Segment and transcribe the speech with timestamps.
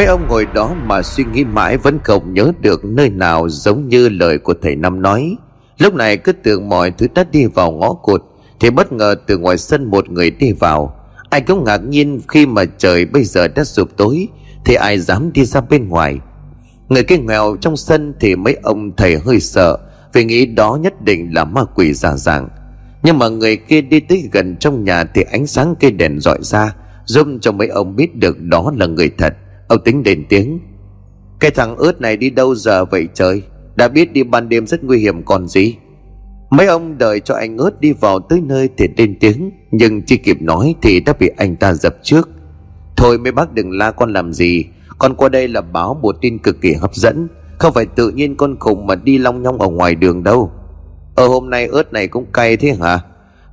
[0.00, 3.88] Mấy ông ngồi đó mà suy nghĩ mãi vẫn không nhớ được nơi nào giống
[3.88, 5.36] như lời của thầy Năm nói.
[5.78, 8.22] Lúc này cứ tưởng mọi thứ đã đi vào ngõ cụt,
[8.60, 10.96] thì bất ngờ từ ngoài sân một người đi vào.
[11.30, 14.28] Ai cũng ngạc nhiên khi mà trời bây giờ đã sụp tối,
[14.64, 16.18] thì ai dám đi ra bên ngoài.
[16.88, 19.78] Người kia nghèo trong sân thì mấy ông thầy hơi sợ,
[20.12, 22.48] vì nghĩ đó nhất định là ma quỷ giả dạng.
[23.02, 26.38] Nhưng mà người kia đi tới gần trong nhà thì ánh sáng cây đèn dọi
[26.40, 26.74] ra,
[27.04, 29.34] giúp cho mấy ông biết được đó là người thật.
[29.70, 30.60] Ông tính đền tiếng.
[31.40, 33.42] Cái thằng ướt này đi đâu giờ vậy trời?
[33.76, 35.76] Đã biết đi ban đêm rất nguy hiểm còn gì?
[36.50, 40.16] Mấy ông đợi cho anh ướt đi vào tới nơi thì lên tiếng, Nhưng chưa
[40.16, 42.28] kịp nói thì đã bị anh ta dập trước.
[42.96, 44.64] Thôi mấy bác đừng la con làm gì.
[44.98, 47.28] Con qua đây là báo một tin cực kỳ hấp dẫn.
[47.58, 50.52] Không phải tự nhiên con khùng mà đi long nhong ở ngoài đường đâu.
[51.14, 53.00] Ở hôm nay ớt này cũng cay thế hả?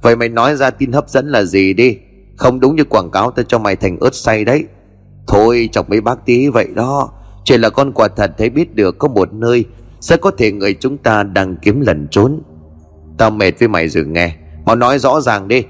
[0.02, 1.98] Vậy mày nói ra tin hấp dẫn là gì đi?
[2.36, 4.66] Không đúng như quảng cáo ta cho mày thành ớt say đấy.
[5.28, 7.10] Thôi chọc mấy bác tí vậy đó.
[7.44, 9.66] Chỉ là con quả thật thấy biết được có một nơi
[10.00, 12.42] Sẽ có thể người chúng ta đang kiếm lần trốn.
[13.18, 14.36] Tao mệt với mày rồi nghe.
[14.66, 15.64] Mà nói rõ ràng đi.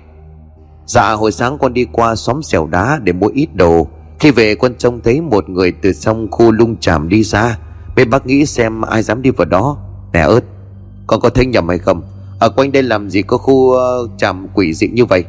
[0.85, 3.87] Dạ hồi sáng con đi qua xóm xẻo đá để mua ít đồ.
[4.19, 7.59] Khi về con trông thấy một người từ trong khu lung tràm đi ra.
[7.95, 9.77] Mấy bác nghĩ xem ai dám đi vào đó.
[10.13, 10.41] Nè ớt
[11.07, 12.01] Con có thấy nhầm hay không?
[12.39, 15.23] Ở quanh đây làm gì có khu ờ, uh, tràm quỷ dị như vậy?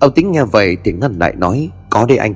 [0.00, 2.34] Ông tính nghe vậy thì ngăn lại nói Có đây anh.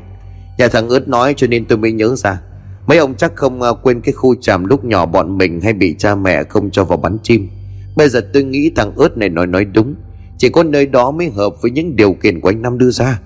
[0.58, 2.40] Nhà thằng ướt nói cho nên tôi mới nhớ ra.
[2.86, 5.94] Mấy ông chắc không à, quên cái khu tràm lúc nhỏ bọn mình hay bị
[5.98, 7.48] cha mẹ không cho vào bắn chim.
[7.96, 9.94] Bây giờ tôi nghĩ thằng ướt này nói nói đúng.
[10.38, 13.20] Chỉ có nơi đó mới hợp với những điều kiện của anh Năm đưa ra.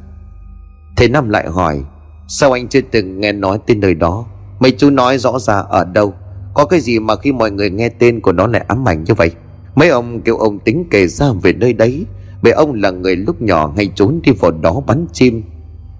[0.97, 1.80] Thế Năm lại hỏi,
[2.28, 4.27] Sao anh chưa từng nghe nói tên nơi đó?
[4.58, 6.14] Mấy chú nói rõ ra ở đâu?
[6.55, 9.14] Có cái gì mà khi mọi người nghe tên của nó lại ám ảnh như
[9.14, 9.30] vậy?
[9.74, 12.06] Mấy ông kêu ông tính kể ra về nơi đấy
[12.42, 15.42] Bởi ông là người lúc nhỏ hay trốn đi vào đó bắn chim.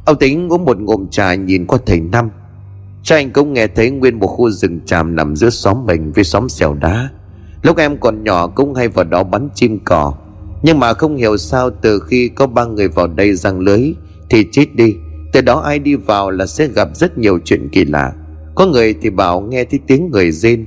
[0.05, 2.31] Ông tính uống một ngụm trà nhìn qua thầy Năm.
[3.03, 6.25] Cha anh cũng nghe thấy nguyên một khu rừng tràm nằm giữa xóm mình với
[6.25, 7.09] xóm xẻo đá.
[7.63, 10.15] Lúc em còn nhỏ cũng hay vào đó bắn chim cỏ.
[10.63, 13.93] Nhưng mà không hiểu sao từ khi có ba người vào đây răng lưới
[14.31, 14.95] Thì chết đi.
[15.33, 18.13] Từ đó ai đi vào là sẽ gặp rất nhiều chuyện kỳ lạ.
[18.55, 20.67] Có người thì bảo nghe thấy tiếng người rên.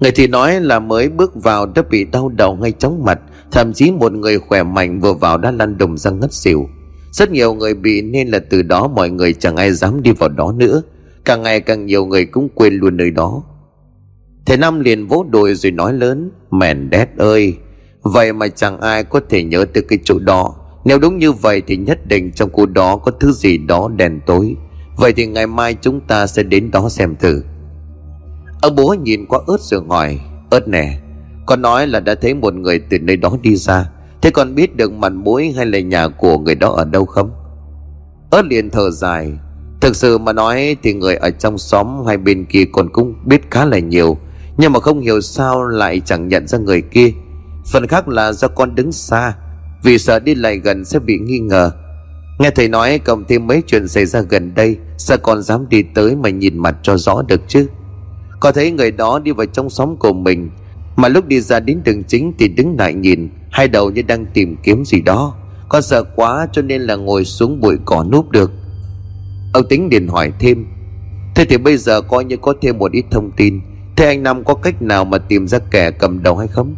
[0.00, 3.20] Người thì nói là mới bước vào đã bị đau đầu ngay chóng mặt.
[3.52, 6.68] Thậm chí một người khỏe mạnh vừa vào đã lăn đùng ra ngất xỉu
[7.12, 10.28] rất nhiều người bị nên là từ đó mọi người chẳng ai dám đi vào
[10.28, 10.82] đó nữa.
[11.24, 13.42] Càng ngày càng nhiều người cũng quên luôn nơi đó.
[14.46, 17.56] Thầy Năm liền vỗ đùi rồi nói lớn, Mèn đét ơi,
[18.02, 20.54] Vậy mà chẳng ai có thể nhớ tới cái chỗ đó.
[20.84, 24.20] Nếu đúng như vậy thì nhất định trong khu đó có thứ gì đó đèn
[24.26, 24.56] tối.
[24.96, 27.42] Vậy thì ngày mai chúng ta sẽ đến đó xem thử.
[28.62, 30.98] Ông bố nhìn qua ớt rồi hỏi, Ớt nè
[31.46, 33.90] Con nói là đã thấy một người từ nơi đó đi ra.
[34.22, 37.30] Thế con biết được mặt mũi hay là nhà của người đó ở đâu không?
[38.30, 39.32] Ớt liền thở dài.
[39.80, 43.50] Thực sự mà nói thì người ở trong xóm hai bên kia còn cũng biết
[43.50, 44.18] khá là nhiều.
[44.58, 47.12] Nhưng mà không hiểu sao lại chẳng nhận ra người kia.
[47.66, 49.34] Phần khác là do con đứng xa,
[49.82, 51.70] Vì sợ đi lại gần sẽ bị nghi ngờ.
[52.38, 55.82] Nghe thầy nói cộng thêm mấy chuyện xảy ra gần đây, Sao con dám đi
[55.82, 57.66] tới mà nhìn mặt cho rõ được chứ?
[58.40, 60.50] Có thấy người đó đi vào trong xóm của mình,
[60.96, 63.28] Mà lúc đi ra đến đường chính thì đứng lại nhìn.
[63.60, 65.34] Hai đầu như đang tìm kiếm gì đó.
[65.68, 68.52] Con sợ quá cho nên là ngồi xuống bụi cỏ núp được.
[69.52, 70.66] Ông tính liền hỏi thêm.
[71.34, 73.60] Thế thì bây giờ coi như có thêm một ít thông tin.
[73.96, 76.76] Thế anh Năm có cách nào mà tìm ra kẻ cầm đầu hay không?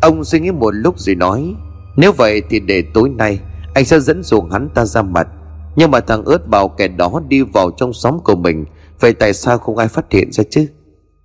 [0.00, 1.54] Ông suy nghĩ một lúc rồi nói.
[1.96, 3.40] Nếu vậy thì để tối nay,
[3.74, 5.28] Anh sẽ dẫn dụ hắn ta ra mặt.
[5.76, 8.64] Nhưng mà thằng ướt bảo kẻ đó đi vào trong xóm của mình.
[9.00, 10.66] Vậy tại sao không ai phát hiện ra chứ?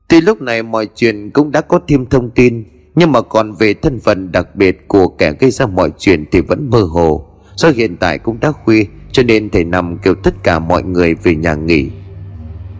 [0.09, 2.63] Thì lúc này mọi chuyện cũng đã có thêm thông tin
[2.95, 6.41] nhưng mà còn về thân phận đặc biệt của kẻ gây ra mọi chuyện thì
[6.41, 7.25] vẫn mơ hồ.
[7.55, 11.15] Do hiện tại cũng đã khuya, Cho nên thầy nằm kêu tất cả mọi người
[11.15, 11.89] về nhà nghỉ.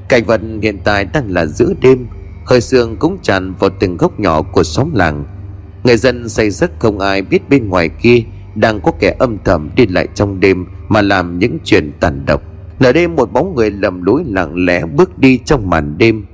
[0.09, 2.07] Cảnh vật hiện tại đang là giữa đêm,
[2.45, 5.25] Hơi sương cũng tràn vào từng góc nhỏ của xóm làng.
[5.83, 8.23] Người dân say giấc không ai biết bên ngoài kia
[8.55, 12.41] Đang có kẻ âm thầm đi lại trong đêm Mà làm những chuyện tàn độc.
[12.79, 16.25] Nửa đêm một bóng người lầm lối lặng lẽ bước đi trong màn đêm.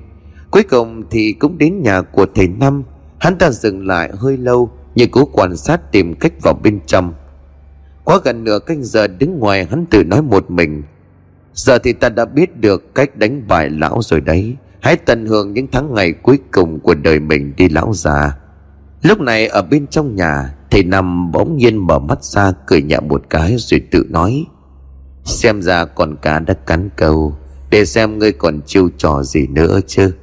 [0.52, 2.84] Cuối cùng thì cũng đến nhà của thầy Năm
[3.20, 7.14] Hắn ta dừng lại hơi lâu, Như cố quan sát tìm cách vào bên trong.
[8.04, 10.84] Quá gần nửa canh giờ đứng ngoài, hắn tự nói một mình.
[11.54, 14.56] Giờ thì ta đã biết được cách đánh bại lão rồi đấy.
[14.82, 18.38] Hãy tận hưởng những tháng ngày cuối cùng của đời mình đi, lão già.
[19.02, 23.00] Lúc này ở bên trong nhà, Thầy nằm bỗng nhiên mở mắt ra, cười nhẹ
[23.00, 24.46] một cái rồi tự nói,
[25.24, 27.36] Xem ra con cá đã cắn câu,
[27.70, 30.14] Để xem ngươi còn chiêu trò gì nữa chứ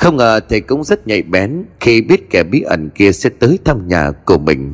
[0.00, 3.58] không ngờ thầy cũng rất nhạy bén Khi biết kẻ bí ẩn kia sẽ tới
[3.64, 4.72] thăm nhà của mình.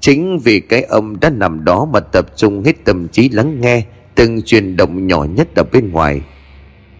[0.00, 3.84] Chính vì cái ông đã nằm đó mà tập trung hết tâm trí lắng nghe
[4.14, 6.20] Từng chuyển động nhỏ nhất ở bên ngoài.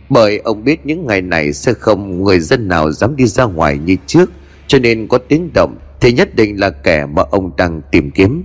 [0.08, 3.78] Bởi ông biết những ngày này sẽ không người dân nào dám đi ra ngoài
[3.78, 4.30] như trước,
[4.66, 8.42] Cho nên có tiếng động thì nhất định là kẻ mà ông đang tìm kiếm.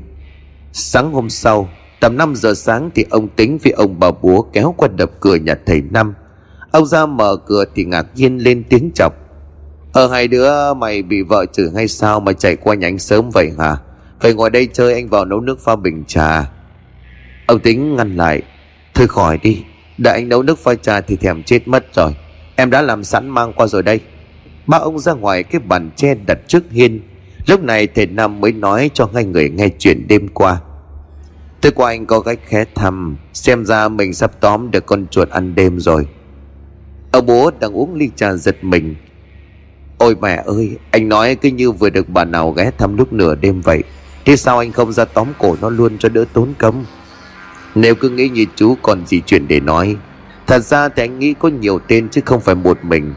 [0.73, 1.69] Sáng hôm sau,
[1.99, 5.35] Tầm 5 giờ sáng thì ông tính với ông bà búa kéo qua đập cửa
[5.35, 6.13] nhà thầy Năm
[6.71, 9.13] Ông ra mở cửa thì ngạc nhiên lên tiếng chọc.
[9.93, 13.29] Ờ hai đứa, mày bị vợ chửi hay sao mà chạy qua nhà anh sớm
[13.29, 13.77] vậy hả?
[14.19, 16.51] Phải ngồi đây chơi, anh vào nấu nước pha bình trà.
[17.45, 18.41] Ông tính ngăn lại.
[18.93, 19.63] Thôi khỏi đi,
[19.97, 22.15] Đợi anh nấu nước pha trà thì thèm chết mất rồi.
[22.55, 23.99] Em đã làm sẵn mang qua rồi đây.
[24.67, 27.01] Ba ông ra ngoài, cái bàn tre đặt trước hiên.
[27.47, 30.61] Lúc này thầy Nam mới nói cho hai người nghe chuyện đêm qua.
[31.61, 35.29] Tối qua anh có cách khé thăm, Xem ra mình sắp tóm được con chuột
[35.29, 36.07] ăn đêm rồi.
[37.11, 38.95] Ông bố đang uống ly trà giật mình.
[39.97, 43.35] Ôi mẹ ơi, Anh nói cứ như vừa được bà nào ghé thăm lúc nửa
[43.35, 43.83] đêm vậy,
[44.25, 46.85] Thế sao anh không ra tóm cổ nó luôn cho đỡ tốn công?
[47.75, 49.95] Nếu cứ nghĩ như chú còn gì chuyện để nói,
[50.47, 53.13] Thật ra thì anh nghĩ có nhiều tên chứ không phải một mình.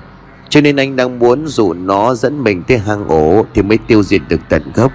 [0.49, 4.03] Cho nên anh đang muốn dụ nó dẫn mình tới hang ổ Thì mới tiêu
[4.03, 4.93] diệt được tận gốc.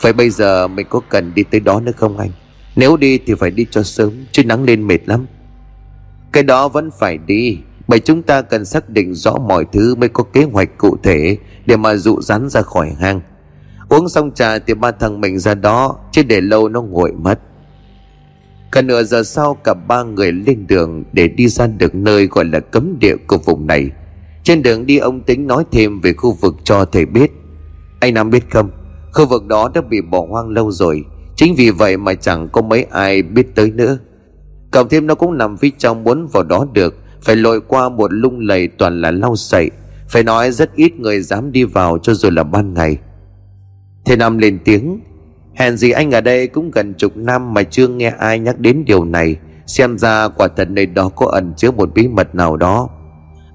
[0.00, 2.30] Vậy bây giờ mình có cần đi tới đó nữa không anh?
[2.76, 5.26] Nếu đi thì phải đi cho sớm, Chứ nắng lên mệt lắm.
[6.32, 7.58] Cái đó vẫn phải đi.
[7.90, 11.36] Bởi chúng ta cần xác định rõ mọi thứ Mới có kế hoạch cụ thể
[11.66, 13.20] Để mà dụ rắn ra khỏi hang.
[13.88, 17.40] Uống xong trà thì ba thằng mình ra đó, Chứ để lâu nó nguội mất.
[18.72, 22.44] Cả nửa giờ sau, cả ba người lên đường Để đi ra được nơi gọi
[22.44, 23.90] là cấm địa của vùng này.
[24.44, 27.30] Trên đường đi, ông tính nói thêm về khu vực cho thầy biết.
[28.00, 28.70] Anh Nam biết không?
[29.12, 31.04] Khu vực đó đã bị bỏ hoang lâu rồi.
[31.36, 33.98] Chính vì vậy mà chẳng có mấy ai biết tới nữa.
[34.70, 36.99] Cộng thêm nó cũng nằm phía trong muốn vào đó được.
[37.22, 39.70] Phải lội qua một lung lầy toàn là lau sậy.
[40.08, 42.98] Phải nói rất ít người dám đi vào cho dù là ban ngày.
[44.04, 45.00] Thế Nam lên tiếng,
[45.54, 48.84] Hèn gì anh ở đây cũng gần chục năm mà chưa nghe ai nhắc đến
[48.86, 49.36] điều này.
[49.66, 52.88] Xem ra quả thật nơi đó có ẩn chứa một bí mật nào đó.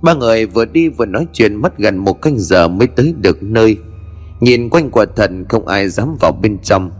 [0.01, 3.43] Ba người vừa đi vừa nói chuyện mất gần một canh giờ mới tới được
[3.43, 3.77] nơi.
[4.39, 6.91] Nhìn quanh quả thật không ai dám vào bên trong.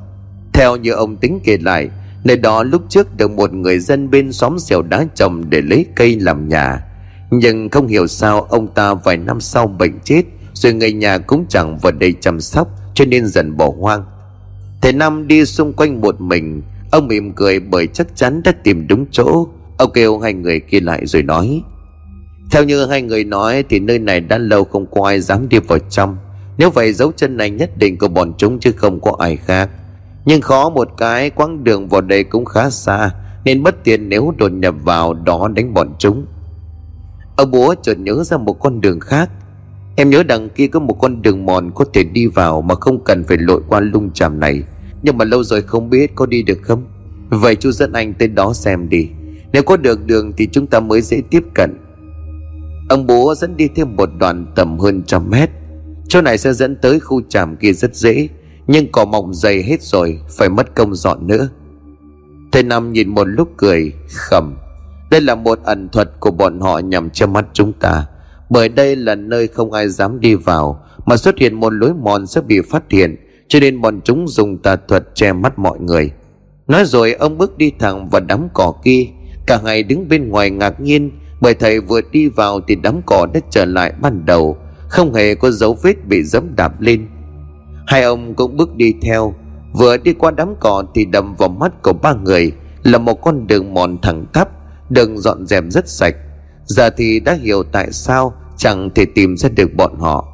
[0.53, 1.89] Theo như ông tính kể lại
[2.25, 5.86] Nơi đó lúc trước được một người dân bên xóm xẻo đá trồng để lấy
[5.95, 6.81] cây làm nhà.
[7.31, 10.24] Nhưng không hiểu sao ông ta vài năm sau bệnh chết,
[10.54, 14.06] Rồi người nhà cũng chẳng vào đây chăm sóc, Cho nên dần bỏ hoang.
[14.81, 16.62] Thầy Năm đi xung quanh một mình,
[16.92, 19.48] Ông mỉm cười bởi chắc chắn đã tìm đúng chỗ.
[19.77, 21.62] Ông kêu hai người kia lại rồi nói,
[22.51, 25.60] Theo như hai người nói Thì nơi này đã lâu không có ai dám đi
[25.60, 26.18] vào trong.
[26.57, 29.69] Nếu vậy dấu chân này nhất định của bọn chúng chứ không có ai khác.
[30.25, 33.12] Nhưng khó một cái, quãng đường vào đây cũng khá xa,
[33.45, 36.25] Nên bất tiện nếu đột nhập vào đó đánh bọn chúng.
[37.36, 39.30] Ông bố chợt nhớ ra một con đường khác.
[39.95, 43.04] Em nhớ đằng kia có một con đường mòn có thể đi vào Mà không
[43.04, 44.63] cần phải lội qua lung chàm này.
[45.04, 46.83] Nhưng mà lâu rồi không biết có đi được không?
[47.30, 49.10] Vậy chú dẫn anh tới đó xem đi.
[49.51, 51.77] Nếu có được đường thì chúng ta mới dễ tiếp cận.
[52.89, 55.50] Ông bố dẫn đi thêm một đoạn tầm hơn trăm mét.
[56.07, 58.30] Chỗ này sẽ dẫn tới khu tràm kia rất dễ.
[58.67, 61.50] Nhưng cỏ mọc dày hết rồi, Phải mất công dọn nữa.
[62.51, 64.55] Thầy Năm nhìn một lúc cười, Khẩm.
[65.12, 68.05] Đây là một ẩn thuật của bọn họ nhằm che mắt chúng ta.
[68.50, 72.27] Bởi đây là nơi không ai dám đi vào, Mà xuất hiện một lối mòn
[72.27, 73.15] sẽ bị phát hiện,
[73.48, 76.12] Cho nên bọn chúng dùng tà thuật che mắt mọi người.
[76.67, 79.05] Nói rồi, ông bước đi thẳng vào đám cỏ kia.
[79.48, 83.27] Cả ngày đứng bên ngoài ngạc nhiên, Bởi thầy vừa đi vào thì đám cỏ
[83.34, 84.57] đã trở lại ban đầu.
[84.89, 87.07] Không hề có dấu vết bị dẫm đạp lên.
[87.88, 89.34] Hai ông cũng bước đi theo.
[89.74, 92.51] Vừa đi qua đám cỏ thì đầm vào mắt của ba người
[92.84, 94.50] Là một con đường mòn thẳng tắp,
[94.89, 96.15] Đường dọn dẹp rất sạch.
[96.65, 100.27] Giờ thì đã hiểu tại sao Chẳng thể tìm ra được bọn họ.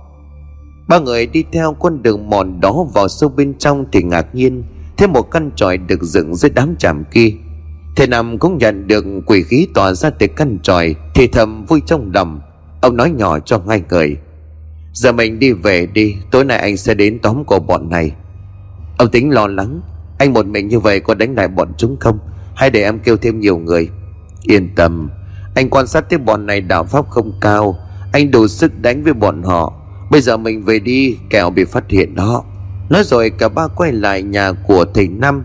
[0.88, 4.63] Ba người đi theo con đường mòn đó vào sâu bên trong thì ngạc nhiên
[4.98, 7.34] Thêm một căn tròi được dựng dưới đám chàm kia.
[7.96, 11.81] Thầy Nam cũng nhận được quỷ khí tỏa ra từ căn tròi Thì thầm vui
[11.86, 12.41] trong lòng.
[12.81, 14.17] Ông nói nhỏ cho ngay người.
[14.93, 18.12] Giờ mình đi về đi, Tối nay anh sẽ đến tóm cổ bọn này.
[18.98, 19.81] Ông tính lo lắng,
[20.17, 22.19] Anh một mình như vậy có đánh lại bọn chúng không?
[22.55, 23.89] Hay để em kêu thêm nhiều người?
[24.43, 25.10] Yên tâm,
[25.55, 27.77] Anh quan sát thấy bọn này đạo pháp không cao,
[28.13, 29.74] Anh đủ sức đánh với bọn họ.
[30.12, 32.43] Bây giờ mình về đi, kẻo bị phát hiện đó.
[32.89, 35.43] Nói rồi cả ba quay lại nhà của thầy Năm,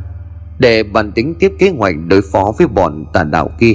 [0.59, 3.75] Để bàn tính tiếp kế hoạch đối phó với bọn tà đạo kia.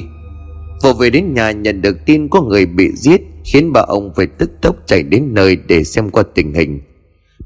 [0.83, 4.27] Vừa về đến nhà nhận được tin có người bị giết Khiến bà ông phải
[4.27, 6.81] tức tốc chạy đến nơi để xem qua tình hình.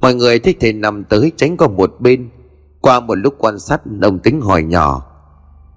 [0.02, 2.30] Mọi người thấy thầy nằm tới tránh qua một bên,
[2.86, 5.06] Qua một lúc quan sát ông tính hỏi nhỏ.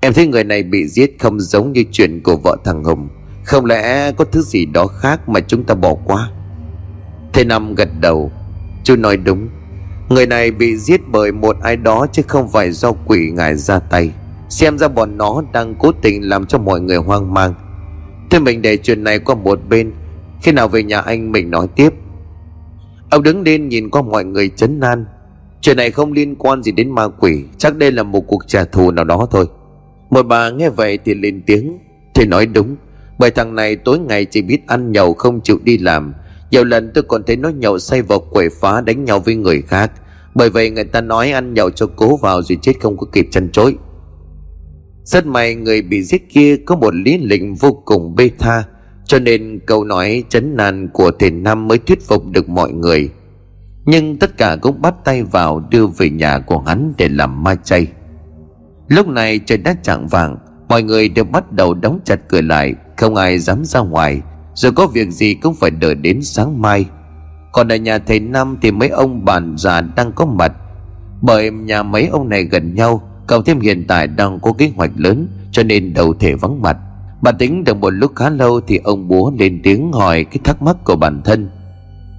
[0.00, 3.08] Em thấy người này bị giết không giống như chuyện của vợ thằng Hùng.
[3.44, 6.30] Không lẽ có thứ gì đó khác mà chúng ta bỏ qua?
[7.32, 8.32] Thầy Năm gật đầu.
[8.84, 9.48] Chú nói đúng.
[10.08, 13.78] Người này bị giết bởi một ai đó Chứ không phải do quỷ ngài ra
[13.78, 14.12] tay.
[14.48, 17.54] Xem ra bọn nó đang cố tình làm cho mọi người hoang mang.
[18.30, 19.92] Thế mình để chuyện này qua một bên
[20.42, 21.92] khi nào về nhà anh mình nói tiếp.
[23.11, 25.04] Ông đứng lên nhìn qua mọi người chấn nan
[25.61, 28.64] Chuyện này không liên quan gì đến ma quỷ, Chắc đây là một cuộc trả
[28.64, 29.47] thù nào đó thôi.
[30.11, 31.78] Một bà nghe vậy thì lên tiếng,
[32.14, 32.76] Thì nói đúng.
[33.18, 36.14] Bởi thằng này tối ngày chỉ biết ăn nhậu, không chịu đi làm.
[36.50, 39.62] Nhiều lần tôi còn thấy nó nhậu say vào quẩy phá đánh nhau với người
[39.62, 39.92] khác.
[40.35, 43.28] Bởi vậy người ta nói ăn nhậu cho cố vào rồi chết không có kịp
[43.30, 43.76] chân chối
[45.04, 48.64] Rất may người bị giết kia có một lý lịnh vô cùng bê tha.
[49.09, 53.11] Cho nên câu nói chấn nan của thầy Năm mới thuyết phục được mọi người.
[53.85, 57.55] Nhưng tất cả cũng bắt tay vào đưa về nhà của hắn để làm ma
[57.55, 57.87] chay.
[58.88, 60.37] Lúc này trời đã chạng vàng
[60.69, 64.21] mọi người đều bắt đầu đóng chặt cửa lại, không ai dám ra ngoài,
[64.55, 66.85] rồi có việc gì cũng phải đợi đến sáng mai.
[67.53, 70.53] Còn ở nhà thầy năm thì mấy ông bạn già đang có mặt.
[71.23, 74.91] Bởi nhà mấy ông này gần nhau, cộng thêm hiện tại đang có kế hoạch
[74.97, 76.77] lớn, cho nên đầu thể vắng mặt
[77.22, 80.62] bà tính được một lúc khá lâu thì ông búa lên tiếng hỏi cái thắc
[80.62, 81.50] mắc của bản thân.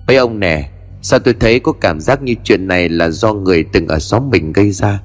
[0.08, 0.70] Mấy ông nè,
[1.02, 4.30] Sao tôi thấy có cảm giác như chuyện này là do người từng ở xóm
[4.30, 5.02] mình gây ra?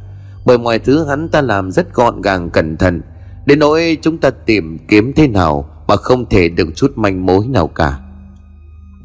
[0.47, 3.03] Bởi mọi thứ hắn ta làm rất gọn gàng cẩn thận.
[3.47, 7.47] Đến nỗi chúng ta tìm kiếm thế nào Mà không thể được chút manh mối
[7.47, 8.01] nào cả.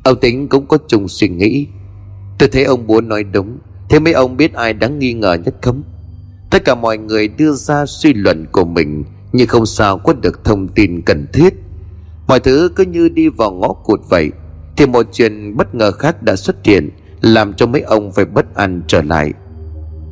[0.03, 1.67] Ông Tính cũng có chung suy nghĩ.
[2.39, 3.57] Tôi thấy ông bố nói đúng.
[3.89, 5.83] Thế mấy ông biết ai đáng nghi ngờ nhất không?
[6.51, 9.03] Tất cả mọi người đưa ra suy luận của mình.
[9.33, 11.53] Nhưng không sao, có được thông tin cần thiết.
[12.27, 14.31] Mọi thứ cứ như đi vào ngõ cụt vậy,
[14.77, 16.89] thì một chuyện bất ngờ khác đã xuất hiện,
[17.21, 19.33] làm cho mấy ông phải bất an trở lại.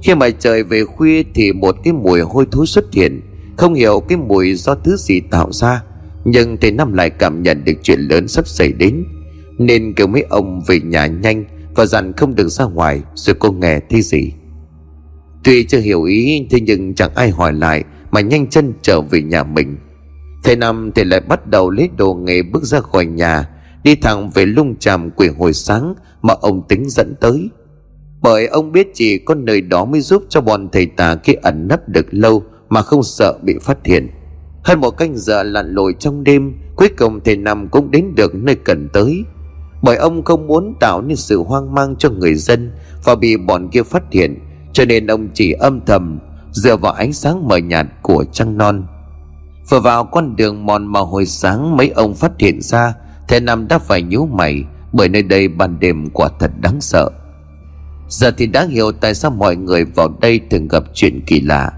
[0.04, 3.22] Khi mà trời về khuya thì một cái mùi hôi thối xuất hiện.
[3.58, 5.84] Không hiểu cái mùi do thứ gì tạo ra,
[6.26, 9.04] nhưng thầy năm lại cảm nhận được chuyện lớn sắp xảy đến.
[9.58, 11.46] Nên kêu mấy ông về nhà nhanh
[11.76, 14.32] và dặn không được ra ngoài, rồi cô nghe thấy gì.
[15.44, 19.22] Tuy chưa hiểu ý, thế nhưng chẳng ai hỏi lại mà nhanh chân trở về
[19.22, 19.78] nhà mình.
[20.44, 23.50] Thầy năm thì lại bắt đầu lấy đồ nghề bước ra khỏi nhà,
[23.84, 27.50] đi thẳng về lung tràm quỷ hồi sáng mà ông tính dẫn tới.
[28.22, 31.68] Bởi ông biết chỉ có nơi đó mới giúp cho bọn thầy tà kia ẩn
[31.68, 34.10] nấp được lâu mà không sợ bị phát hiện.
[34.64, 38.36] Hơn một canh giờ lặn lội trong đêm, cuối cùng thầy năm cũng đến được
[38.36, 39.24] nơi cần tới.
[39.82, 42.72] Bởi ông không muốn tạo nên sự hoang mang cho người dân
[43.04, 44.40] và bị bọn kia phát hiện,
[44.74, 46.20] cho nên ông chỉ âm thầm
[46.52, 48.88] dựa vào ánh sáng mờ nhạt của trăng non.
[49.70, 52.94] Vừa vào con đường mòn mà hồi sáng mấy ông phát hiện ra
[53.28, 54.64] Thầy Nam đã phải nhíu mày
[54.94, 57.10] Bởi nơi đây ban đêm quả thật đáng sợ.
[58.10, 61.72] Giờ thì đã hiểu tại sao mọi người vào đây thường gặp chuyện kỳ lạ.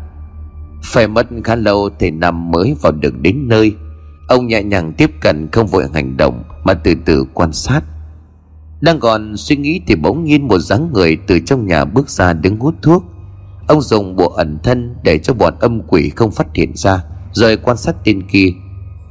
[0.83, 3.75] Phải mất khá lâu thầy Nam mới vào được đến nơi.
[4.27, 7.81] Ông nhẹ nhàng tiếp cận không vội hành động Mà từ từ quan sát.
[8.81, 12.33] Đang còn suy nghĩ thì bỗng nhiên một dáng người từ trong nhà bước ra
[12.33, 13.03] đứng hút thuốc.
[13.69, 17.57] Ông dùng bộ ẩn thân để cho bọn âm quỷ không phát hiện ra, Rồi
[17.57, 18.47] quan sát tên kia.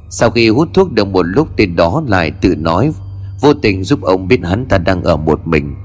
[0.09, 2.91] Sau khi hút thuốc được một lúc, tên đó lại tự nói,
[3.41, 5.75] Vô tình giúp ông biết hắn ta đang ở một mình.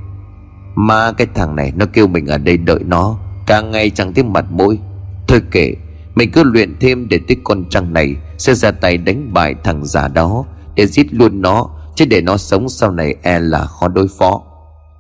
[0.75, 4.25] Mà cái thằng này nó kêu mình ở đây đợi nó, Càng ngày chẳng thấy
[4.25, 4.79] mặt mũi.
[5.29, 5.75] Thôi kệ,
[6.15, 9.85] Mình cứ luyện thêm để tới con trăng này Sẽ ra tay đánh bại thằng
[9.85, 13.89] già đó, Để giết luôn nó, Chứ để nó sống sau này e là khó
[13.89, 14.43] đối phó.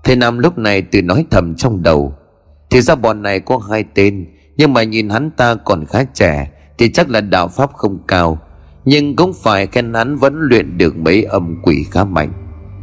[0.04, 2.14] Thầy Nam lúc này tự nói thầm trong đầu
[2.70, 6.50] thì ra bọn này có hai tên, Nhưng mà nhìn hắn ta còn khá trẻ,
[6.78, 8.38] Thì chắc là đạo pháp không cao.
[8.84, 12.32] Nhưng cũng phải khen hắn vẫn luyện được mấy âm quỷ khá mạnh.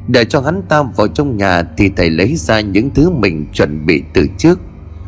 [0.08, 3.86] Để cho hắn ta vào trong nhà thì thầy lấy ra những thứ mình chuẩn
[3.86, 4.60] bị từ trước.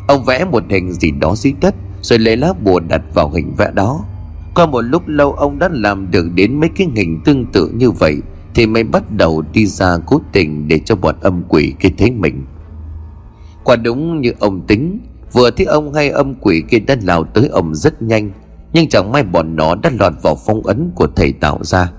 [0.08, 3.54] Ông vẽ một hình gì đó dưới đất, rồi lấy lá bùa đặt vào hình
[3.56, 4.04] vẽ đó.
[4.54, 7.90] Qua một lúc lâu, ông đã làm được đến mấy cái hình tương tự như
[7.90, 8.16] vậy,
[8.54, 12.10] thì mới bắt đầu đi ra cố tình để cho bọn âm quỷ kia thấy
[12.10, 12.44] mình
[13.64, 14.98] quả đúng như ông tính
[15.32, 18.30] vừa thấy ông hay âm quỷ kia đã lao tới ông rất nhanh
[18.74, 21.90] nhưng chẳng may bọn nó đã lọt vào phong ấn của thầy tạo ra.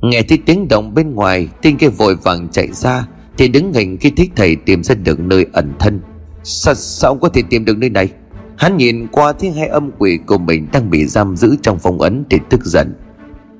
[0.00, 3.06] Nghe thấy tiếng động bên ngoài Tên kia vội vàng chạy ra
[3.38, 6.00] thì đứng hình khi thích thầy tìm ra được nơi ẩn thân.
[6.44, 8.08] Sao, sao ông có thể tìm được nơi này?
[8.56, 12.00] Hắn nhìn qua thấy hai âm quỷ của mình đang bị giam giữ trong phong
[12.00, 12.94] ấn thì tức giận.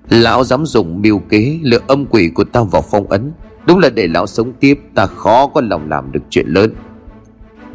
[0.09, 3.33] Lão dám dùng mưu kế lựa âm quỷ của tao vào phong ấn
[3.67, 6.75] đúng là để lão sống tiếp ta khó có lòng làm được chuyện lớn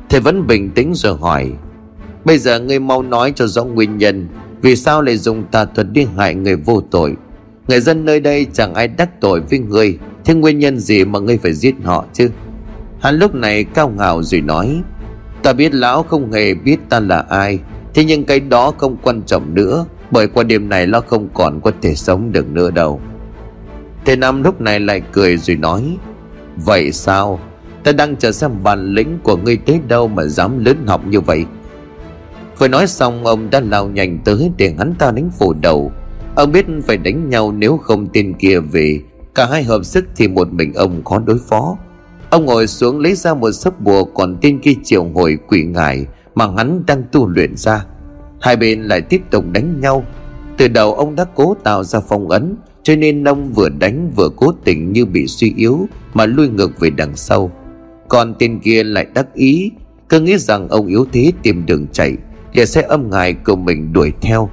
[0.10, 1.52] thầy vẫn bình tĩnh rồi hỏi,
[2.26, 4.28] Bây giờ ngươi mau nói cho rõ nguyên nhân
[4.62, 7.16] Vì sao lại dùng tà thuật đi hại người vô tội.
[7.68, 11.20] Người dân nơi đây chẳng ai đắc tội với ngươi, Thế nguyên nhân gì mà
[11.20, 12.30] ngươi phải giết họ chứ?
[13.00, 14.82] Hắn lúc này cao ngạo rồi nói,
[15.44, 17.60] Ta biết lão không hề biết ta là ai,
[17.94, 21.62] Thế nhưng cái đó không quan trọng nữa, Bởi qua đêm này lão không còn
[21.62, 23.02] có thể sống được nữa đâu.
[24.06, 25.98] Thế Nam lúc này lại cười rồi nói,
[26.56, 27.40] Vậy sao?
[27.88, 31.22] Ta đang chờ xem bản lĩnh của ngươi tới đâu mà dám lớn học như
[31.22, 31.46] vậy.
[32.58, 35.92] Vừa nói xong, ông đã lao nhanh tới để hắn ta đánh phủ đầu.
[36.36, 39.00] Ông biết phải đánh nhau nếu không tên kia về.
[39.36, 41.78] Cả hai hợp sức thì một mình ông khó đối phó.
[42.30, 46.06] Ông ngồi xuống lấy ra một sấp bùa Còn tên kia triệu hồi quỷ ngại
[46.36, 47.86] Mà hắn đang tu luyện ra.
[48.42, 50.04] Hai bên lại tiếp tục đánh nhau.
[50.58, 54.30] Từ đầu ông đã cố tạo ra phong ấn, Cho nên ông vừa đánh vừa
[54.36, 57.52] cố tình như bị suy yếu Mà lui ngược về đằng sau.
[58.10, 59.72] Còn tên kia lại đắc ý,
[60.10, 62.18] Cứ nghĩ rằng ông yếu thế tìm đường chạy
[62.54, 64.50] Để xe âm ngài của mình đuổi theo.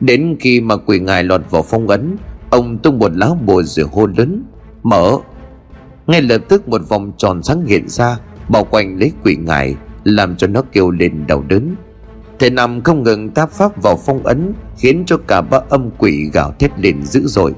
[0.00, 2.16] Đến khi mà quỷ ngài lọt vào phong ấn,
[2.50, 4.44] Ông tung một lá bùa rồi hô lớn,
[4.82, 5.18] Mở.
[6.06, 10.36] Ngay lập tức một vòng tròn sáng hiện ra, Bao quanh lấy quỷ ngài, Làm
[10.36, 11.74] cho nó kêu lên đau đớn.
[12.38, 16.30] Thầy nằm không ngừng táp pháp vào phong ấn, Khiến cho cả ba âm quỷ
[16.32, 17.52] gào thét lên dữ dội.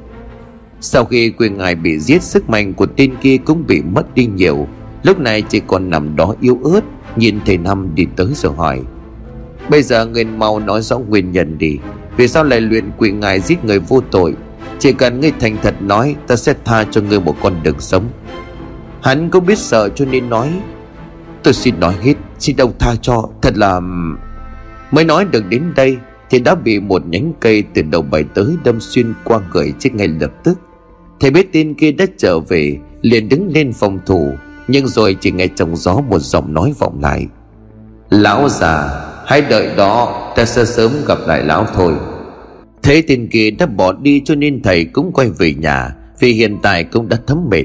[0.81, 4.27] Sau khi quỷ ngài bị giết, Sức mạnh của tên kia cũng bị mất đi
[4.27, 4.67] nhiều.
[5.09, 6.81] Lúc này chỉ còn nằm đó yếu ớt,
[7.17, 8.81] Nhìn thầy Năm đi tới rồi hỏi.
[9.71, 11.79] Bây giờ người mau nói rõ nguyên nhân đi,
[12.17, 14.35] Vì sao lại luyện quỷ ngài giết người vô tội?
[14.79, 18.09] Chỉ cần ngươi thành thật nói, Ta sẽ tha cho ngươi một con đường sống.
[19.03, 20.53] Hắn cũng biết sợ cho nên nói,
[21.43, 23.81] Tôi xin nói hết, Xin ông tha cho, Thật là
[24.91, 25.97] Mới nói được đến đây
[26.31, 29.95] Thì đã bị một nhánh cây từ đầu bài tới Đâm xuyên qua người chết
[29.95, 30.59] ngay lập tức.
[31.21, 34.33] Thầy biết tin kia đã trở về, Liền đứng lên phòng thủ
[34.69, 37.27] nhưng rồi chỉ nghe trong gió một giọng nói vọng lại.
[38.11, 41.95] Lão già, Hãy đợi đó, Ta sẽ sớm gặp lại lão thôi.
[42.83, 46.59] Thế tên kia đã bỏ đi cho nên thầy cũng quay về nhà, Vì hiện
[46.63, 47.65] tại cũng đã thấm mệt.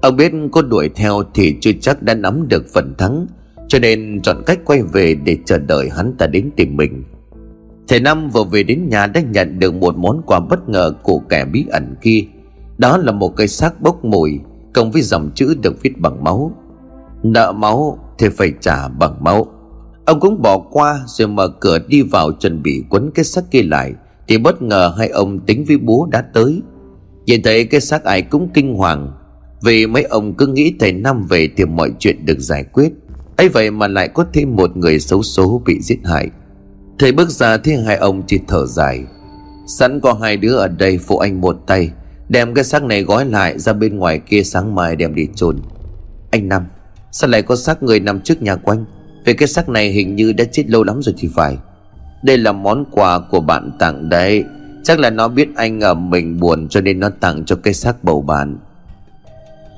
[0.00, 3.26] Ông biết có đuổi theo thì chưa chắc đã nắm được phần thắng,
[3.68, 7.04] Cho nên chọn cách quay về để chờ đợi hắn ta đến tìm mình.
[7.88, 11.18] Thầy Năm vừa về đến nhà đã nhận được một món quà bất ngờ của
[11.18, 12.24] kẻ bí ẩn kia.
[12.78, 14.40] Đó là một cây xác bốc mùi.
[14.74, 16.52] Cộng với dòng chữ được viết bằng máu.
[17.22, 19.46] Nợ máu thì phải trả bằng máu.
[20.04, 23.62] Ông cũng bỏ qua rồi mở cửa đi vào chuẩn bị quấn cái xác kia
[23.62, 23.92] lại,
[24.28, 26.62] Thì bất ngờ hai ông tính với bố đã tới.
[27.26, 29.12] Nhìn thấy cái xác ai cũng kinh hoàng,
[29.62, 32.92] Vì mấy ông cứ nghĩ thầy Năm về thì mọi chuyện được giải quyết.
[33.36, 36.28] Ấy vậy mà lại có thêm một người xấu số bị giết hại.
[36.98, 39.04] Thầy bước ra thì hai ông chỉ thở dài.
[39.66, 41.90] Sẵn có hai đứa ở đây, phụ anh một tay.
[42.28, 45.56] Đem cái xác này gói lại ra bên ngoài kia sáng mai đem đi chôn.
[46.30, 46.66] Anh Năm,
[47.12, 48.84] Sao lại có xác người nằm trước nhà quanh
[49.24, 51.56] Về cái xác này hình như đã chết lâu lắm rồi thì phải.
[52.22, 54.44] Đây là món quà của bạn tặng đấy.
[54.84, 58.04] Chắc là nó biết anh ở mình buồn Cho nên nó tặng cho cái xác
[58.04, 58.56] bầu bạn.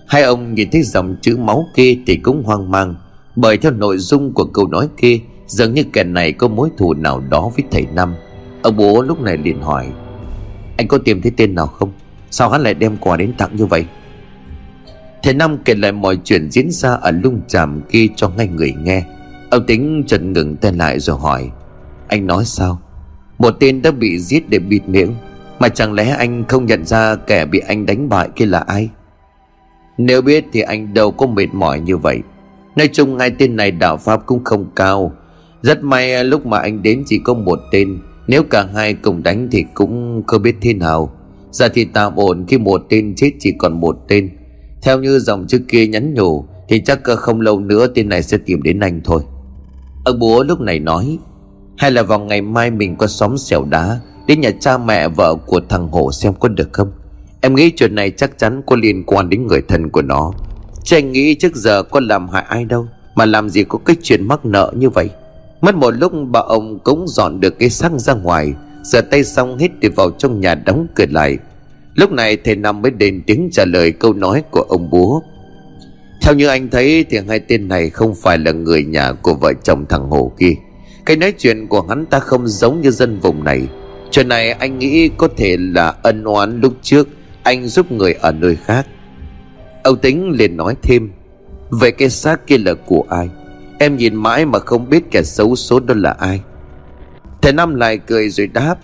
[0.06, 2.94] Hai ông nhìn thấy dòng chữ máu kia Thì cũng hoang mang,
[3.36, 6.94] Bởi theo nội dung của câu nói kia, Dường như kẻ này có mối thù
[6.94, 8.14] nào đó với thầy Năm.
[8.62, 9.86] Ông bố lúc này liền hỏi,
[10.76, 11.92] Anh có tìm thấy tên nào không?
[12.30, 13.84] Sao hắn lại đem quà đến tặng như vậy?
[15.22, 18.74] Thầy Năm kể lại mọi chuyện diễn ra ở lung tràm kia cho ngay người
[18.82, 19.04] nghe.
[19.50, 21.50] Ông tính chợt ngừng tên lại rồi hỏi,
[22.08, 22.80] Anh nói sao?
[23.38, 25.14] Một tên đã bị giết để bịt miệng,
[25.58, 28.88] Mà chẳng lẽ anh không nhận ra kẻ bị anh đánh bại kia là ai?
[29.98, 32.20] Nếu biết thì anh đâu có mệt mỏi như vậy.
[32.76, 35.12] Nói chung hai tên này đạo Pháp cũng không cao.
[35.62, 39.48] Rất may lúc mà anh đến chỉ có một tên, Nếu cả hai cùng đánh
[39.52, 41.12] thì cũng không biết thế nào.
[41.52, 44.30] Giờ thì tạm ổn khi một tên chết chỉ còn một tên.
[44.82, 48.38] Theo như dòng trước kia nhắn nhủ, Thì chắc không lâu nữa tên này sẽ
[48.46, 49.22] tìm đến anh thôi.
[50.04, 51.18] Ông bố lúc này nói,
[51.78, 55.34] Hay là vào ngày mai mình qua xóm xẻo đá, Đến nhà cha mẹ vợ
[55.46, 56.92] của thằng Hổ xem có được không?
[57.40, 60.32] Em nghĩ chuyện này chắc chắn có liên quan đến người thân của nó.
[60.84, 63.96] Chứ anh nghĩ trước giờ có làm hại ai đâu, Mà làm gì có cái
[64.02, 65.10] chuyện mắc nợ như vậy?
[65.60, 69.58] Mất một lúc, bà ông cũng dọn được cái xác ra ngoài Giờ tay xong
[69.58, 71.38] hít thì vào trong nhà đóng cửa lại.
[71.94, 75.22] Lúc này thầy Năm mới đền tiếng trả lời câu nói của ông bố.
[76.22, 79.52] Theo như anh thấy thì hai tên này không phải là người nhà của vợ
[79.62, 80.52] chồng thằng Hồ kia.
[81.06, 83.68] Cái nói chuyện của hắn ta không giống như dân vùng này.
[84.10, 87.08] Chuyện này anh nghĩ có thể là ân oán lúc trước
[87.42, 88.86] Anh giúp người ở nơi khác.
[89.82, 91.10] Ông Tính liền nói thêm
[91.70, 93.28] Về cái xác kia là của ai?
[93.78, 96.40] Em nhìn mãi mà không biết kẻ xấu số đó là ai.
[97.42, 98.74] Thầy Năm lại cười rồi đáp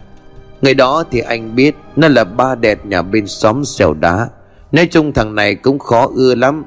[0.62, 4.29] Người đó thì anh biết Nó là ba đẹp nhà bên xóm xèo đá.
[4.73, 6.64] Nói chung thằng này cũng khó ưa lắm.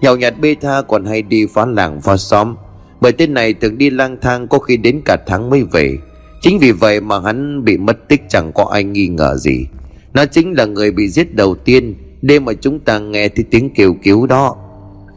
[0.00, 2.54] Nhậu nhạt bê tha còn hay đi phá làng phá xóm.
[3.00, 5.98] Bởi tên này thường đi lang thang có khi đến cả tháng mới về.
[6.40, 9.66] Chính vì vậy mà hắn bị mất tích chẳng có ai nghi ngờ gì.
[10.14, 13.70] Nó chính là người bị giết đầu tiên, Đêm mà chúng ta nghe thấy tiếng
[13.74, 14.56] kêu cứu đó.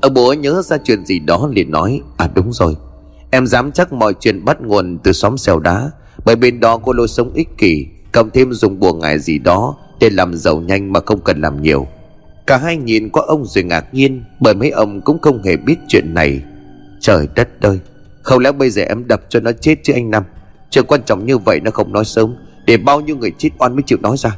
[0.02, 2.76] Ông bố nhớ ra chuyện gì đó liền nói À đúng rồi,
[3.32, 5.92] Em dám chắc mọi chuyện bắt nguồn từ xóm xèo đá.
[6.26, 9.76] Bởi bên đó có lối sống ích kỷ, Cộng thêm dùng bùa ngải gì đó
[10.00, 11.88] Để làm giàu nhanh mà không cần làm nhiều.
[12.48, 15.76] Cả hai nhìn qua ông rồi ngạc nhiên, Bởi mấy ông cũng không hề biết
[15.88, 16.42] chuyện này.
[17.00, 17.80] Trời đất ơi,
[18.22, 20.24] Không lẽ bây giờ em đập cho nó chết chứ anh Năm?
[20.70, 23.76] Chuyện quan trọng như vậy nó không nói sớm, Để bao nhiêu người chết oan
[23.76, 24.38] mới chịu nói ra.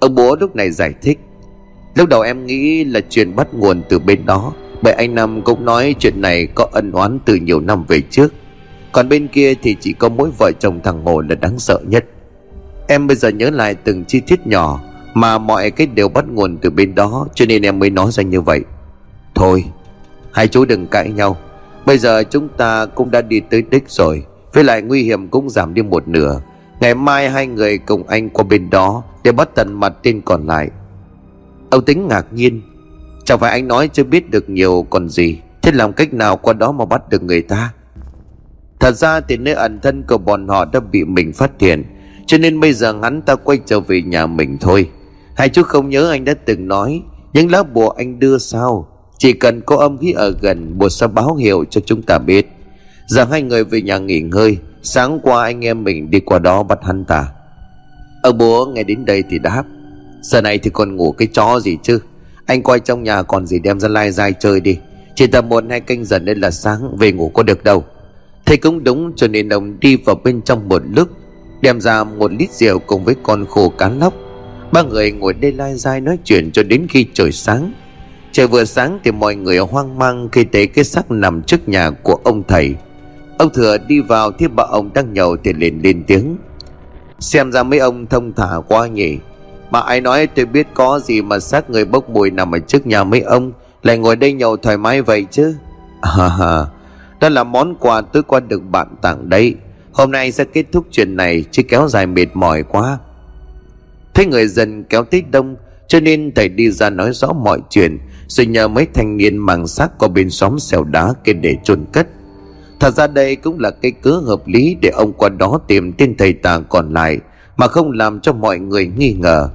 [0.00, 1.18] Ông bố lúc này giải thích.
[1.94, 4.52] Lúc đầu em nghĩ là chuyện bắt nguồn từ bên đó,
[4.82, 8.32] Bởi anh Năm cũng nói chuyện này có ân oán từ nhiều năm về trước.
[8.92, 12.04] Còn bên kia thì chỉ có mỗi vợ chồng thằng Hồ là đáng sợ nhất.
[12.88, 14.80] Em bây giờ nhớ lại từng chi tiết nhỏ
[15.14, 18.22] Mà mọi cái đều bắt nguồn từ bên đó, Cho nên em mới nói ra
[18.22, 18.60] như vậy.
[19.34, 19.64] Thôi,
[20.32, 21.36] Hai chú đừng cãi nhau.
[21.86, 25.50] Bây giờ chúng ta cũng đã đi tới đích rồi, Với lại nguy hiểm cũng
[25.50, 26.40] giảm đi một nửa.
[26.80, 30.46] Ngày mai hai người cùng anh qua bên đó Để bắt tận mặt tên còn
[30.46, 30.68] lại.
[31.70, 32.62] Ông tính ngạc nhiên.
[33.24, 36.52] Chẳng phải anh nói chưa biết được nhiều còn gì, Thế làm cách nào qua
[36.52, 37.72] đó mà bắt được người ta?
[38.80, 41.84] Thật ra thì nơi ẩn thân của bọn họ đã bị mình phát hiện,
[42.26, 44.90] Cho nên bây giờ hắn ta quay trở về nhà mình thôi.
[45.34, 48.88] Hai chú không nhớ anh đã từng nói, Những lá bùa anh đưa sao?
[49.18, 52.48] Chỉ cần có âm khí ở gần, Bùa sẽ báo hiệu cho chúng ta biết.
[53.06, 56.62] Giờ hai người về nhà nghỉ ngơi, Sáng qua anh em mình đi qua đó
[56.62, 57.28] bắt hắn ta.
[58.22, 59.64] Ông bố, nghe đến đây thì đáp.
[60.22, 62.00] Giờ này thì còn ngủ cái chó gì chứ?
[62.46, 64.78] Anh coi trong nhà còn gì đem ra lai dai chơi đi.
[65.14, 67.84] Chỉ tầm một hai canh dần nên là sáng, Về ngủ có được đâu
[68.48, 71.08] thầy cũng đúng, cho nên ông đi vào bên trong một lúc,
[71.60, 74.14] Đem ra một lít rượu cùng với con khô cá lóc.
[74.72, 77.72] Ba người ngồi đây lai dai nói chuyện cho đến khi trời sáng.
[78.32, 81.90] Trời vừa sáng thì mọi người hoang mang khi thấy cái xác nằm trước nhà
[81.90, 82.74] của ông thầy.
[83.38, 86.36] Ông thừa đi vào thì bà ông đang nhậu thì liền lên tiếng.
[87.18, 89.18] Xem ra mấy ông thông thả quá nhỉ.
[89.70, 92.86] Mà ai nói tôi biết có gì mà xác người bốc mùi nằm ở trước
[92.86, 95.54] nhà mấy ông, Lại ngồi đây nhậu thoải mái vậy chứ.
[96.00, 96.66] À
[97.20, 99.54] đó là món quà tôi qua được bạn tặng đấy
[99.92, 102.98] Hôm nay sẽ kết thúc chuyện này, Chứ kéo dài mệt mỏi quá
[104.14, 105.56] Thấy người dân kéo tới đông,
[105.88, 109.66] Cho nên thầy đi ra nói rõ mọi chuyện, Rồi nhờ mấy thanh niên mang
[109.66, 112.06] xác qua bên xóm xèo đá kia để chôn cất
[112.80, 116.16] Thật ra đây cũng là cái cớ hợp lý để ông qua đó tìm tên
[116.16, 117.18] thầy tàng còn lại,
[117.56, 119.48] mà không làm cho mọi người nghi ngờ.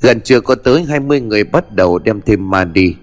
[0.00, 2.94] Gần chưa có tới 20 người bắt đầu đem thêm ma đi.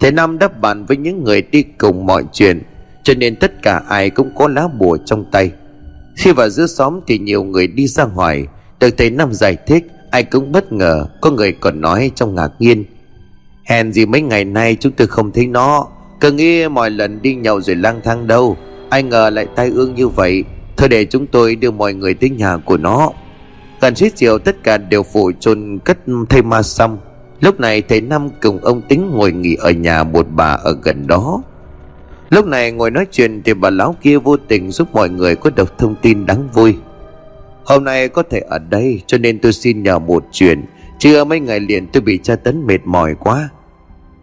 [0.00, 2.62] Thầy nam đáp bàn với những người đi cùng mọi chuyện
[3.04, 5.50] cho nên tất cả ai cũng có lá bùa trong tay.
[6.16, 8.46] Khi vào giữa xóm thì nhiều người đi ra ngoài.
[8.80, 12.50] Được thầy Năm giải thích, ai cũng bất ngờ, có người còn nói trong ngạc
[12.58, 12.84] nhiên.
[13.64, 15.86] Hèn gì mấy ngày nay chúng tôi không thấy nó.
[16.20, 18.56] Cứ nghĩ mọi lần đi nhậu rồi lang thang đâu.
[18.90, 20.44] Ai ngờ lại tai ương như vậy.
[20.76, 23.10] Thôi để chúng tôi đưa mọi người tới nhà của nó.
[23.80, 26.98] Gần xế chiều tất cả đều phủ chôn cất thây ma xong
[27.40, 31.06] Lúc này thầy Năm cùng ông Tính ngồi nghỉ ở nhà một bà ở gần
[31.06, 31.42] đó.
[32.34, 35.50] Lúc này ngồi nói chuyện thì bà lão kia vô tình giúp mọi người có
[35.50, 36.76] được thông tin đáng vui.
[37.64, 40.64] Hôm nay có thể ở đây, cho nên tôi xin nhờ một chuyện.
[40.98, 43.48] Chưa mấy ngày liền tôi bị tra tấn mệt mỏi quá.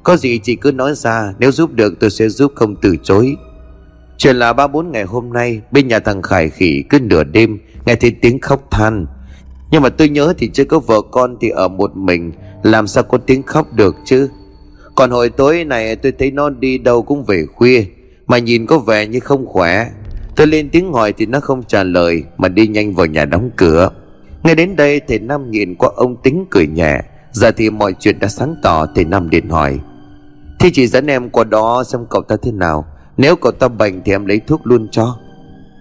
[0.04, 3.36] Có gì chị cứ nói ra, Nếu giúp được tôi sẽ giúp không từ chối.
[4.18, 7.60] Chuyện là ba bốn ngày hôm nay, Bên nhà thằng Khải Khỉ cứ nửa đêm,
[7.86, 9.06] Nghe thấy tiếng khóc than.
[9.72, 12.32] Nhưng mà tôi nhớ thì chưa có vợ con Thì ở một mình,
[12.64, 14.30] Làm sao có tiếng khóc được chứ?
[14.96, 17.86] Còn hồi tối này tôi thấy nó đi đâu cũng về khuya.
[18.32, 19.88] Mà nhìn có vẻ như không khỏe.
[20.36, 23.50] Tôi lên tiếng hỏi thì nó không trả lời, Mà đi nhanh vào nhà đóng
[23.56, 23.90] cửa.
[24.44, 27.02] Ngay đến đây thầy Nam nhìn qua ông tính cười nhẹ.
[27.32, 29.80] Giờ thì mọi chuyện đã sáng tỏ Thầy Nam điện hỏi.
[30.60, 32.86] Thì chỉ dẫn em qua đó xem cậu ta thế nào.
[33.18, 35.18] Nếu cậu ta bệnh thì em lấy thuốc luôn cho.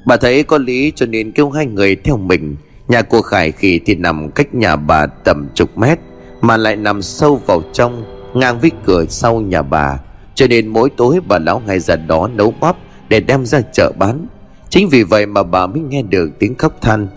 [0.06, 2.56] Bà thấy có lý cho nên kêu hai người theo mình.
[2.88, 5.98] Nhà của Khải Khỉ thì nằm cách nhà bà tầm chục mét,
[6.40, 9.98] Mà lại nằm sâu vào trong, Ngang với cửa sau nhà bà.
[10.40, 12.76] Cho nên mỗi tối bà lão hay ra đó nấu bắp
[13.08, 14.26] Để đem ra chợ bán.
[14.68, 17.08] Chính vì vậy mà bà mới nghe được tiếng khóc than.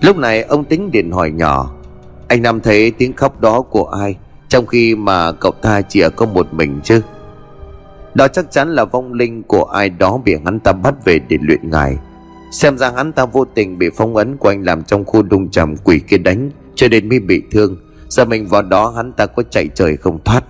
[0.00, 1.74] Lúc này ông tính điện hỏi nhỏ,
[2.28, 4.16] Anh nam thấy tiếng khóc đó của ai?
[4.48, 7.02] Trong khi mà cậu ta chỉ có một mình chứ?
[8.14, 11.36] Đó chắc chắn là vong linh của ai đó bị hắn ta bắt về để
[11.40, 11.96] luyện ngài.
[12.52, 15.50] Xem ra hắn ta vô tình bị phong ấn của anh làm trong khu đung
[15.50, 17.76] trầm quỷ kia đánh, Cho nên mới bị thương.
[18.08, 20.44] Giờ mình vào đó hắn ta có chạy trời không thoát.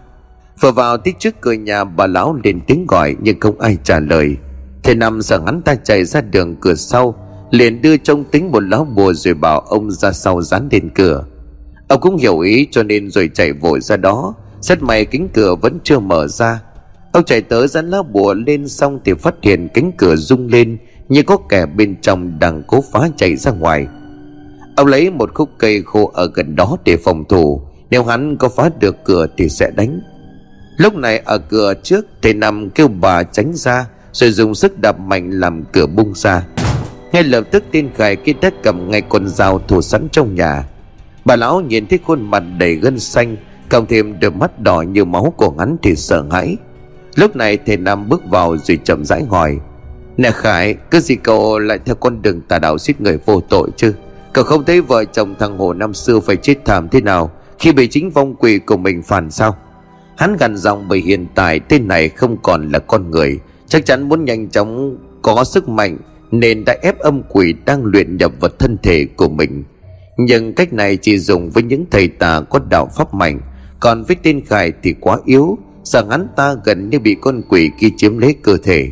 [0.60, 4.00] Vừa vào tí trước cửa nhà, bà lão lên tiếng gọi nhưng không ai trả
[4.00, 4.36] lời.
[4.82, 7.14] Thế năm sợ hắn ta chạy ra đường cửa sau,
[7.50, 11.24] Liền đưa trông tính một lão bùa rồi bảo ông ra sau dán lên cửa.
[11.88, 14.34] Ông cũng hiểu ý cho nên rồi chạy vội ra đó.
[14.60, 16.62] Rất may kính cửa vẫn chưa mở ra.
[17.12, 20.78] Ông chạy tới dán lá bùa lên xong thì phát hiện cánh cửa rung lên
[21.08, 23.86] Như có kẻ bên trong đang cố phá chạy ra ngoài.
[24.76, 27.62] Ông lấy một khúc cây khô ở gần đó để phòng thủ.
[27.90, 30.00] Nếu hắn có phá được cửa thì sẽ đánh.
[30.78, 35.00] Lúc này ở cửa trước, Thầy Năm kêu bà tránh ra, Rồi dùng sức đập
[35.00, 36.42] mạnh làm cửa bung ra.
[37.12, 40.64] Ngay lập tức tên khải kia đã cầm ngay con dao thủ sẵn trong nhà.
[41.24, 43.36] Bà lão nhìn thấy khuôn mặt đầy gân xanh,
[43.68, 46.56] Cộng thêm đôi mắt đỏ như máu của hắn thì sợ hãi.
[47.14, 49.58] Lúc này thầy Nam bước vào rồi chậm rãi hỏi,
[50.16, 53.70] Nè Khải Cứ gì cậu lại theo con đường tà đạo giết người vô tội
[53.76, 53.94] chứ?
[54.32, 57.72] Cậu không thấy vợ chồng thằng Hồ năm xưa phải chết thảm thế nào Khi
[57.72, 59.56] bị chính vong quỷ của mình phản sao?
[60.18, 63.38] Hắn gằn giọng bởi hiện tại tên này không còn là con người.
[63.66, 65.98] Chắc chắn muốn nhanh chóng có sức mạnh
[66.30, 69.64] Nên đã ép âm quỷ đang luyện nhập vào thân thể của mình.
[70.16, 73.40] Nhưng cách này chỉ dùng với những thầy tà có đạo pháp mạnh.
[73.80, 77.70] Còn với tên Khải thì quá yếu Rằng hắn ta gần như bị con quỷ
[77.80, 78.88] kia chiếm lấy cơ thể.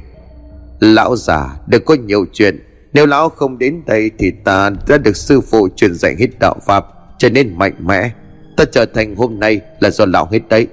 [0.80, 2.62] Lão già, đừng có nhiều chuyện.
[2.92, 6.56] Nếu lão không đến đây Thì ta đã được sư phụ truyền dạy hết đạo
[6.66, 6.86] pháp,
[7.18, 8.10] Trở nên mạnh mẽ.
[8.56, 10.68] Ta trở thành hôm nay là do lão hết đấy.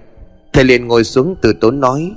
[0.54, 2.12] Thầy liền ngồi xuống từ tốn nói,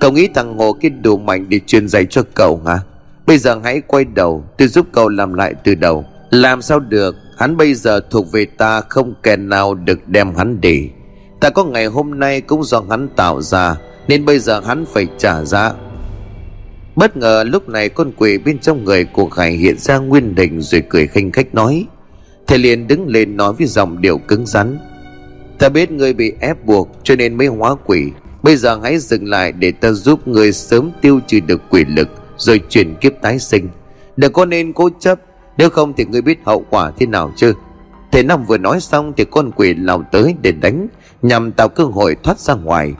[0.00, 2.78] Cậu nghĩ thằng Hồ kia đủ mạnh để truyền dạy cho cậu hả?
[3.26, 6.04] Bây giờ hãy quay đầu, Tôi giúp cậu làm lại từ đầu.
[6.30, 7.16] Làm sao được?
[7.38, 10.88] Hắn bây giờ thuộc về ta, Không kẻ nào được đem hắn để.
[11.40, 13.76] Ta có ngày hôm nay cũng do hắn tạo ra,
[14.08, 15.72] Nên bây giờ hắn phải trả giá.
[16.96, 20.60] Bất ngờ lúc này con quỷ bên trong người của Khải hiện ra nguyên hình
[20.60, 21.86] rồi cười khinh khách nói.
[22.46, 24.78] Thầy liền đứng lên nói với giọng điệu cứng rắn.
[25.58, 28.10] Ta biết ngươi bị ép buộc, cho nên mới hóa quỷ.
[28.42, 32.08] Bây giờ hãy dừng lại để ta giúp ngươi sớm tiêu trừ được quỷ lực,
[32.36, 33.68] Rồi chuyển kiếp tái sinh.
[34.16, 35.18] Đừng có nên cố chấp,
[35.58, 37.54] Nếu không thì ngươi biết hậu quả thế nào chứ?
[38.12, 40.86] Thế Năm vừa nói xong thì con quỷ lao tới để đánh,
[41.22, 42.94] Nhằm tạo cơ hội thoát ra ngoài.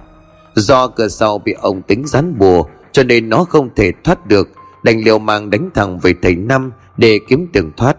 [0.54, 4.48] Do cửa sau bị ông tính rắn bùa, Cho nên nó không thể thoát được.
[4.82, 7.96] Đành liều mạng đánh thẳng về thầy Năm Để kiếm đường thoát.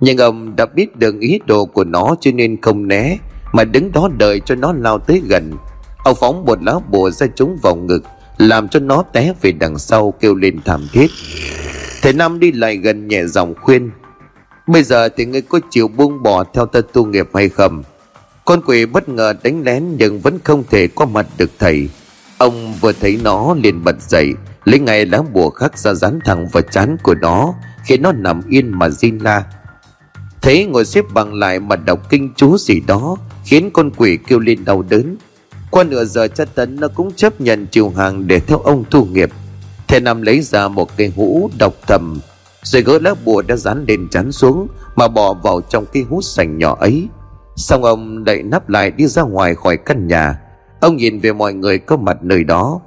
[0.00, 3.18] Nhưng ông đã biết được ý đồ của nó Cho nên không né.
[3.56, 5.52] Mà đứng đó đợi cho nó lao tới gần.
[6.04, 8.02] Ông phóng một lá bùa ra trúng vào ngực,
[8.38, 11.06] Làm cho nó té về đằng sau, kêu lên thảm thiết.
[12.02, 13.90] Thầy Năm đi lại gần nhẹ giọng khuyên,
[14.66, 17.82] Bây giờ thì ngươi có chịu buông bỏ theo ta tu nghiệp hay không?
[18.44, 21.88] Con quỷ bất ngờ đánh lén nhưng vẫn không thể có mặt được thầy.
[22.38, 26.48] Ông vừa thấy nó liền bật dậy, Lấy ngay lá bùa khắc ra dán thẳng
[26.52, 29.44] vào chán của nó, Khiến nó nằm yên mà zin la.
[30.42, 33.16] Thế ngồi xếp bằng lại mà đọc kinh chú gì đó
[33.46, 35.16] Khiến con quỷ kêu lên đau đớn.
[35.70, 39.04] Qua nửa giờ cha tấn, nó cũng chấp nhận chịu hàng để theo ông thu
[39.04, 39.30] nghiệp.
[39.88, 42.20] Thầy nam lấy ra một cây hũ độc thầm,
[42.62, 46.22] Rồi gỡ lá bùa đã dán lên chắn xuống, Mà bỏ vào trong cái hũ
[46.22, 47.08] sành nhỏ ấy.
[47.56, 50.40] Xong ông đậy nắp lại đi ra ngoài khỏi căn nhà.
[50.80, 52.80] Ông nhìn về mọi người có mặt nơi đó.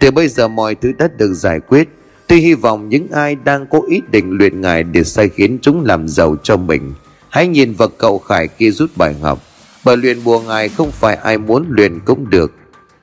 [0.00, 1.88] Từ bây giờ mọi thứ đã được giải quyết.
[2.28, 5.84] Tôi hy vọng những ai đang có ý định luyện ngài Để sai khiến chúng
[5.84, 6.94] làm giàu cho mình.
[7.28, 9.38] Hãy nhìn vào cậu Khải kia rút bài học.
[9.84, 12.52] Bởi luyện bùa ngài không phải ai muốn luyện cũng được.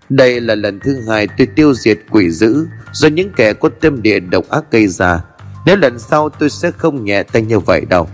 [0.09, 4.01] Đây là lần thứ hai tôi tiêu diệt quỷ dữ Do những kẻ có tâm
[4.01, 5.21] địa độc ác gây ra.
[5.65, 8.09] Nếu lần sau tôi sẽ không nhẹ tay như vậy đâu.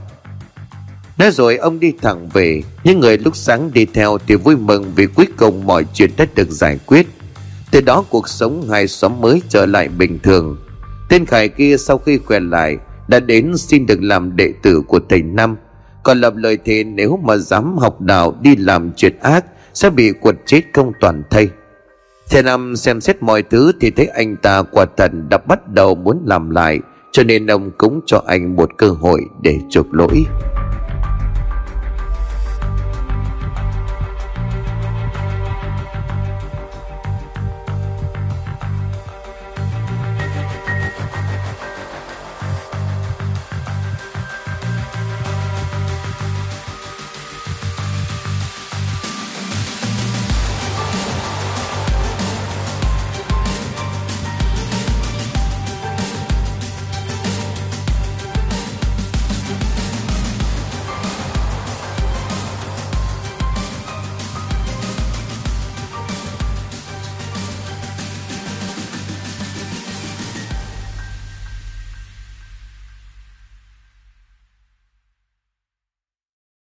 [1.17, 2.63] Nói rồi ông đi thẳng về.
[2.83, 6.25] Những người lúc sáng đi theo thì vui mừng Vì cuối cùng mọi chuyện đã
[6.35, 7.07] được giải quyết.
[7.71, 10.57] Từ đó cuộc sống hai xóm mới trở lại bình thường.
[11.09, 14.99] Tên Khải kia sau khi quen lại, Đã đến xin được làm đệ tử của
[15.09, 15.55] thầy Năm
[16.05, 20.11] còn lập lời thề nếu mà dám học đạo đi làm chuyện ác, Sẽ bị
[20.11, 21.49] quật chết công toàn thây.
[22.29, 25.95] Thế Năm xem xét mọi thứ thì thấy anh ta quả thật đã bắt đầu
[25.95, 26.79] muốn làm lại,
[27.11, 30.25] Cho nên ông cũng cho anh một cơ hội để chuộc lỗi.